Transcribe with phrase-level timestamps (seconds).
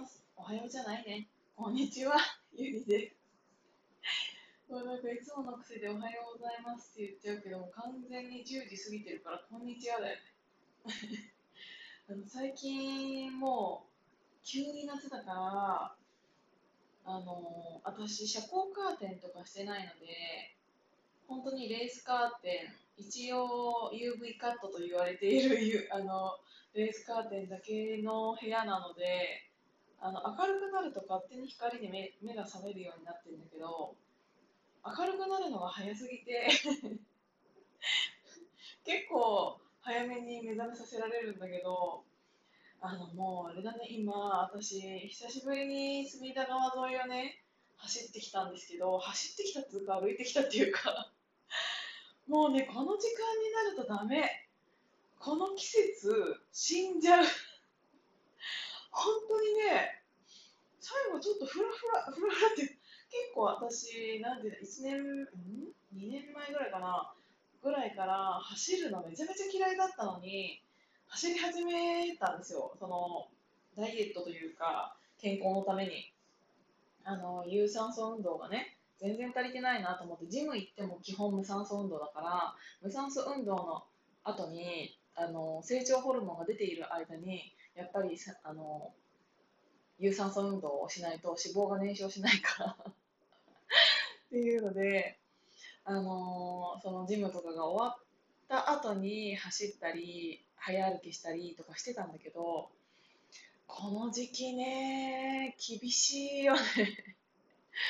[0.00, 0.22] ます。
[0.36, 1.26] おはようじゃないね。
[1.56, 2.14] こんにちは。
[2.54, 4.72] ゆりです。
[4.72, 10.22] もうなんかいつもの癖でおはようございますって言っちゃうけど、完全に10時過ぎてるから、こんにちはだよね。
[12.10, 15.96] あの最近もう、急に夏だから、
[17.04, 20.54] あの私、遮光カーテンとかしてないので、
[21.26, 26.38] 本当にレースカーテン、一応 UV カットと言われているあの
[26.74, 29.47] レースカーテンだけの部屋なので、
[30.00, 33.96] あの明るくなると勝手に光に目目が覚めるようになってるんだけど、
[34.84, 36.48] 明るくなるのが早すぎて
[38.84, 42.04] 結構早めに目覚めさせられるんだけど、
[42.80, 47.42] あのもうあれだね、今、私、久しぶりに隅田川沿いをね、
[47.76, 51.10] 走ってきたんですけど、走ってきたっていうか、歩いてきたっていうか、
[52.28, 54.48] もうね、この時間になるとダメ。
[55.18, 57.24] この季節、死んじゃう。
[58.90, 60.02] 本当にね、
[60.80, 62.78] 最後ちょっとフラフラ、フラフラって、結
[63.34, 65.28] 構私、なんていうの、1年、ん
[65.94, 67.14] ?2 年前ぐらいかな、
[67.62, 70.62] ぐらいから走るのめちゃめちゃ嫌いだったのに、
[71.08, 72.76] 走り始めたんですよ。
[72.78, 73.28] その、
[73.76, 76.12] ダイエットというか、健康のために。
[77.04, 83.84] あの、有酸素運動がね、全然足りてないなと思って、ジム行っても基本無酸素運動だから、無酸素運動の
[84.24, 88.92] 後に、あの、成長ホルモンが出ている間に、やっぱりさ、あの、
[89.98, 92.94] 有酸素運動をしないと脂肪が燃焼しないから っ
[94.30, 95.18] ていうので、
[95.84, 98.04] あのーそのジムとかが終わっ
[98.48, 102.70] た後に走ったり、早歩きしたりとかしてたんだけど、
[103.66, 106.60] この時期ね、厳しいよね。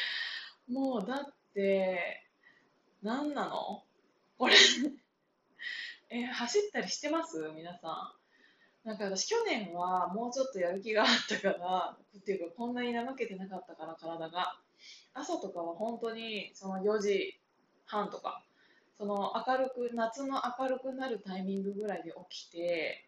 [0.69, 2.25] もうだって、
[3.03, 3.84] 何なの？
[4.39, 4.55] これ
[6.11, 7.50] え、走ったりしてます？
[7.55, 8.27] 皆さん。
[8.89, 14.56] なんか私去年はもうちょっとやる気があったから、っていうかこんなに怠けてなかったから体が。
[15.12, 17.39] 朝とかは本当にその4時
[17.84, 18.43] 半とか、
[18.97, 23.04] その明るく、夏の明るくなるタイミングぐらいで起きて、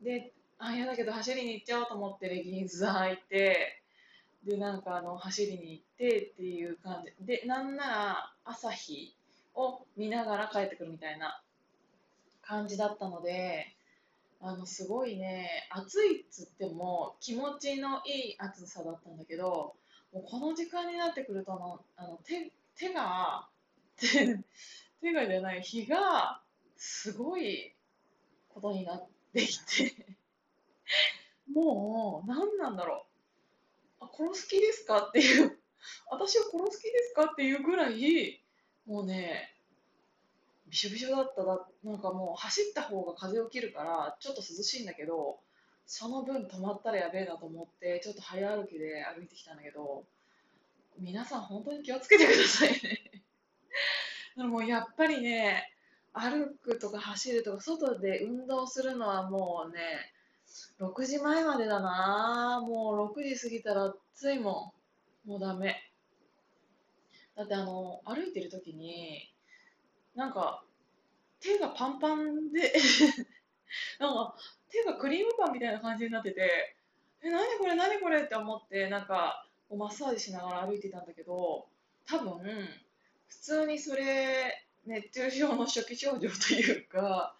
[0.00, 3.82] で、あ、嫌だけど走りに行っちゃおうと思ってレギンス履いて、
[4.44, 7.26] で、なんかあの走りに行ってっていう感じ。
[7.26, 9.16] で、なんなら朝日
[9.56, 11.42] を見ながら帰ってくるみたいな
[12.42, 13.75] 感じだったので、
[14.40, 19.76] あの、すごいね、暑いっつっても気持ちのいい暑さだったんだけど、
[20.12, 23.48] もうこの時間になってくるとの、あの手、手が、
[23.96, 24.38] 手、
[25.00, 26.42] 手がじゃない、日が
[26.76, 27.74] すごい
[28.48, 30.16] ことになってきて、
[31.52, 33.06] もう何なんだろ
[34.00, 34.04] う。
[34.04, 35.58] あ、殺す気ですかっていう、
[36.10, 38.42] 私を殺す気ですかっていうぐらい、
[38.86, 39.55] もうね、
[40.68, 41.66] びしょびしょだっただ。
[41.84, 45.38] なんかもう走った方が風を切るから、ちょっと涼しいんだけど、
[45.86, 50.04] その分止まったらやべえなと思って、ちょっと早歩きで歩いてきたんだけど、
[50.98, 53.22] 皆さん本当に気をつけてくださいね。
[54.36, 55.72] でもやっぱりね、
[56.12, 60.12] 歩くとか走るとか、外で運動するのはもうね、
[60.80, 64.74] 6時前までだなもう6時過ぎたら暑いも
[65.26, 65.28] ん。
[65.28, 65.76] もうダメ。
[67.36, 69.30] だってあの、歩いてる時に、
[70.16, 70.64] なんか、
[71.40, 72.72] 手がパンパンで、
[74.00, 74.36] なんか、
[74.70, 76.76] 手がクリームパンみたいな感じになってて、
[77.22, 81.68] え、なにこれなにこれって思って、なんか、こうマッサージしながら歩いてたんだけど、
[82.06, 82.40] 多分、
[83.28, 87.36] 普通にそれ、熱中症の初期症状というか、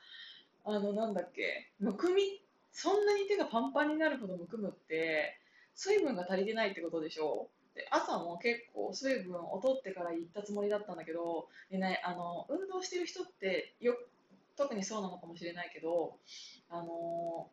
[0.65, 5.41] あの、なんだっけ、むくみ、そんなに手がパンパンになるほどむくむって、
[5.75, 7.49] 水分が足りてないってことでしょ？
[7.51, 13.95] うで朝も結構水分を取ってから行ったつもりだったんだけど、でね、あの運動してる人ってよ
[14.57, 16.17] 特にそうなのかもしれないけど、
[16.71, 17.49] あの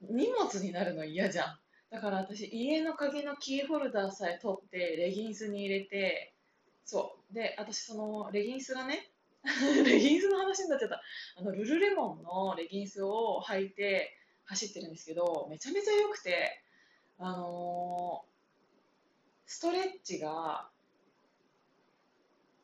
[0.00, 1.58] 荷物になるの嫌じゃん。
[1.90, 6.32] だから私、家の鍵のキーホルダーさえ取って、レギンスに入れて、
[6.86, 7.34] そう。
[7.34, 9.10] で、私、そのレギンスがね、
[9.84, 11.02] レギンスの話になっちゃった。
[11.36, 16.62] あの、ルルレモンのレギンスを履いて走ってるんですけど、めちゃめちゃ良くて、
[17.18, 18.24] あの
[19.52, 20.70] ストレッチが、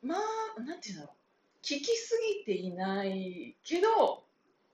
[0.01, 0.15] ま
[0.57, 1.13] あ、なんていうんだろう。
[1.13, 1.15] 効
[1.61, 4.23] きすぎていないけど、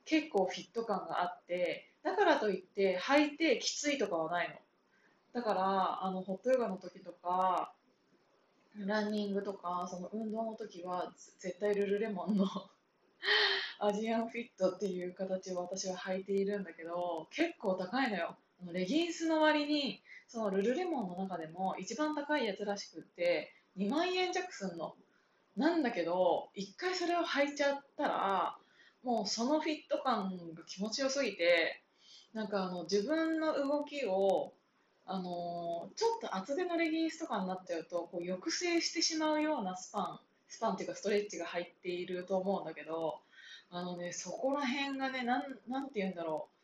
[0.05, 4.55] 結構フィット感があって、だからといって履いてきついとかはないの。
[5.33, 7.73] だから、あの、ホットヨガの時とか、
[8.77, 12.45] ランニングとか、その運動の時は、絶対ルルレモンの
[13.79, 18.37] アジアンフィットっていう形を私は履いているんだけど、結構高いのよ。
[18.71, 24.95] レギンスの割に、そのルルレモンの中でも一番高いやつらしくって、2万円弱すんの。
[25.55, 28.57] なんだけど、一回それを履いちゃったら、
[29.03, 31.81] もうそのフィット感が気持ちよすぎて、
[32.33, 34.53] なんかあの自分の動きを
[35.05, 43.19] あのちょっと厚手のレギンスとかになっちゃうとこう抑制してしまうようなスパンスパンっていうかストレッチが入っていると思うんだけど
[43.69, 46.54] あのねそこら辺がねなんなんて言うんだろう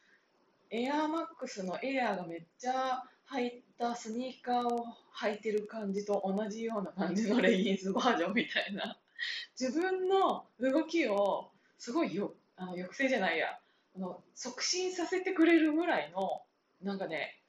[0.74, 4.86] エアーマックスのエアーがめっちゃ入ったスニーカーを
[5.22, 8.98] 履いてる感じと同じような感じのレギンスバージョンみたいな。
[9.60, 13.60] 自分の動きをすごいよあの抑制じゃないや。
[13.96, 16.46] あの促進させてくれるぐらいの
[16.82, 17.42] なんかね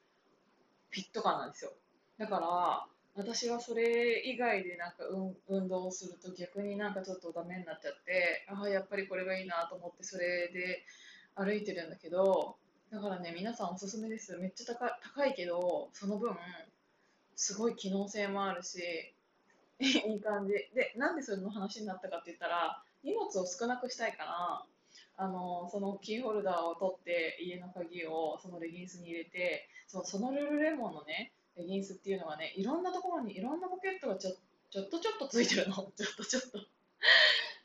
[0.89, 1.71] フィット感なんですよ。
[2.17, 5.05] だから私はそれ以外でなんか
[5.47, 10.83] 運動をすると逆になんかちょっとダメになっちゃってああやっぱりこれがいいなと思ってそれで
[11.35, 12.57] 歩いてるんだけど
[12.93, 14.37] だからね皆さんおすすめです。
[14.37, 16.35] めっちゃ高い高いけどその分
[17.35, 18.77] すごい機能性もあるし
[19.79, 20.53] いい感じ。
[20.75, 24.65] でなんでそれの話になったかって言ったら荷物を少なくしたいから
[25.17, 34.35] あのそのキーホルダーを取って家の鍵をそのレギンスに入れてそうそのルルレモンのねレギンスっていうのがねいろんなところにいろんなポケットがちょ
[34.69, 35.73] ちょっとちょっとついてるの。
[35.97, 36.59] ちょっとちょっと。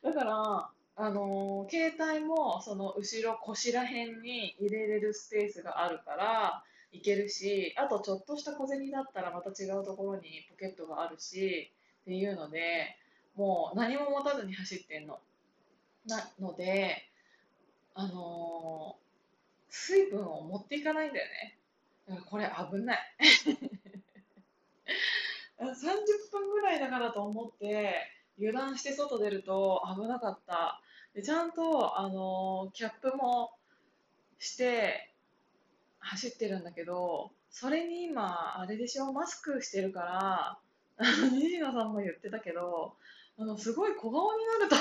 [0.03, 11.71] だからあの携帯もその後ろ腰ら辺に入れれるスペースがあるからいけるしあとちょっとした小銭だったらまた違うところにポケットがあるし
[12.03, 12.97] っていうので
[13.37, 15.21] もう何も持たずに走ってんの。
[16.07, 17.05] なので
[17.95, 19.09] あのー
[19.71, 21.59] 水分を持っていかないんだよね。
[22.09, 22.99] だからこれ危ない。
[25.61, 27.95] 30分ぐらいだからと思って
[28.39, 30.81] 油断して外出ると危なかった。
[31.15, 33.51] でちゃんと、あのキャップも
[34.39, 35.13] して
[35.99, 40.59] 走ってるんだけど、それに今、あれでしょ、マスクしてるから、
[41.33, 42.97] 西野さんも言ってたけど、
[43.39, 44.77] あのすごい小顔になると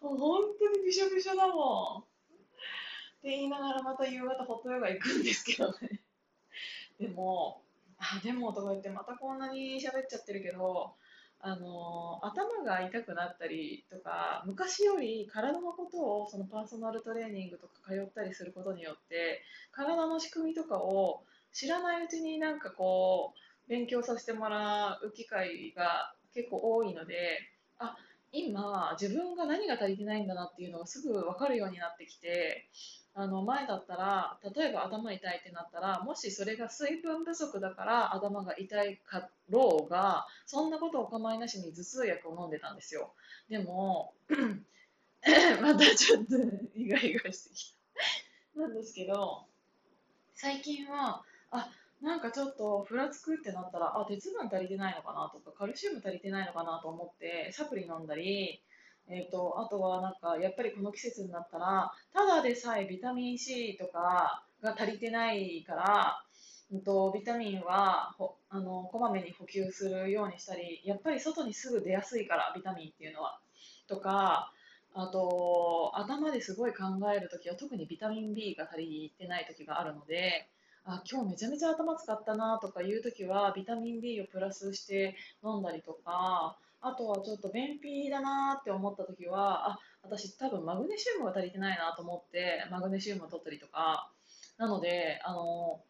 [0.00, 2.02] もう本当にびしょびしょだもん。
[2.02, 6.00] って言いながらまた夕方ホットヨガ行くんですけどね。
[6.98, 7.62] でも、
[7.98, 10.94] あ、でもとか言ってまたこんなに喋っちゃってるけど、
[11.42, 19.42] あの頭が痛くなったりとか昔より体のことをそのパーソナルトレーニングとか通ったりすることによって
[19.72, 21.22] 体の仕組みとかを
[21.52, 23.32] 知らないうちになんかこ
[23.66, 27.40] う勉強させてもらう機会が結構多いので
[27.78, 27.96] あ
[28.32, 32.68] 今自分が何が足りてないんだなっていうのがすぐ分かるようになってきて
[33.14, 43.12] あの前だったら例えば頭痛いってなったらもしそれが水分不足だから頭が痛いかろうがそんなことお構いなしに頭痛薬を飲んでたんですよ。
[43.48, 44.14] でも
[45.60, 46.36] またちょっと
[46.76, 47.74] イガイガしてき
[48.54, 48.60] た。
[48.60, 49.44] なんですけど
[50.34, 51.68] 最近はあ
[52.00, 58.62] なんかちょっとふらつくってなったらあ鉄分足りてないのかなとかカルシウム足りてないのかなと思ってサプリ飲んだり
[59.10, 66.22] えー、とあとはなんかやっぱりこの季節になったらただでさえビタミン C とかが足りてないから、
[66.72, 73.38] うん、とビタミンはほあのこまめに補給するようにしたりやっぱり外にすぐ出やすいからビタミンっていうのは。
[73.88, 74.52] とか
[74.94, 76.84] あと頭ですごい考
[77.14, 80.48] えるときは特にビタミン B が足りてない時があるので
[80.84, 94.10] あ今日めちゃめちゃ頭使ったなとかいうときはビタミン B をプラスして飲んだりとかあとはちょっと便秘だなって思った時は、あ、私多分マグネシウムが足りてないなと思って、マグネシウムを取ったりとか、
[94.56, 95.82] なので、あの、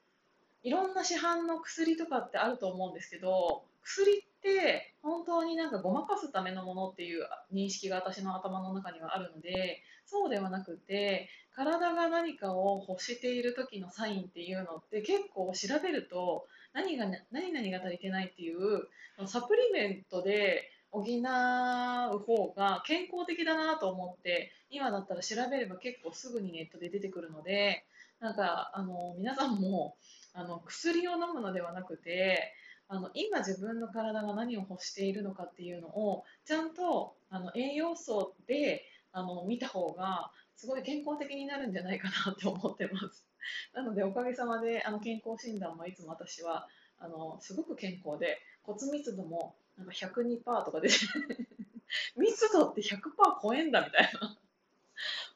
[0.62, 18.88] いろんな市販の薬とかってあると思うんですけど、薬って本当になんかごまかすためのものっていう認識が私の頭の中にはあるので、そうではなくて、体が何かを欲している時のサインっていうのって結構調べると、何が、何々が足りてないっていう、
[19.26, 27.84] サプリメントで補う方が健康的だなと思って今だったら調べれば結構すぐにネットで出てくるので
[28.20, 29.96] なんかあの皆さんも
[30.34, 32.52] あの薬を飲むのではなくて
[32.88, 43.24] あの今自分の体が何を欲しているのかっていうのをちゃんとあの栄養素であの見た方がすごい健康的になるんじゃないかなって思ってます。
[43.74, 46.68] なのでおかげさまであの健康診断もいつも私は
[46.98, 50.88] あのすごく健康で骨密度もなんか102%とかで。
[52.16, 52.98] 密度って100%
[53.42, 54.38] 超えんだみたいな。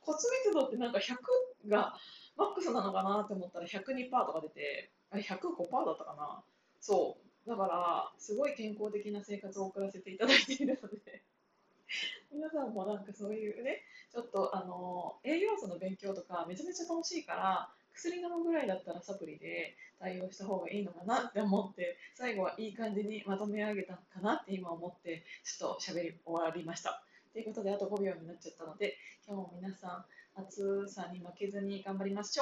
[0.03, 1.97] 骨密度ってなんか100が
[2.37, 6.43] マックスなのかなって思ったら102%とか出てあれ105%だったかな。
[6.81, 7.49] そう。
[7.49, 11.23] だからすごい健康的な生活を送らせていただいているので。
[12.33, 13.83] 皆さんもなんかそういうね
[14.13, 27.03] ちょっとあの栄養素の勉強とかめちゃめちゃ楽しいから薬飲むぐらいだったらサプリで対応した方がいいのかなって思って最後はいい感じにまとめ上げたかなって今思ってちょっと喋り終わりました。
[27.33, 28.97] ということであと5秒になっちゃったので
[29.27, 30.05] 今日も皆さ
[30.37, 32.33] ん暑さに負けずに頑張りましょう。